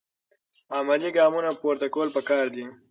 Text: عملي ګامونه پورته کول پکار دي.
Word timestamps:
عملي 0.77 1.09
ګامونه 1.17 1.49
پورته 1.61 1.87
کول 1.93 2.07
پکار 2.15 2.45
دي. 2.55 2.65